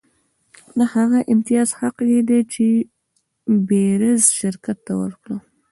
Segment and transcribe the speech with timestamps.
[0.77, 2.41] د هغه د امتیاز حق یې ډي
[3.67, 5.29] بیرز شرکت ته ورکړ.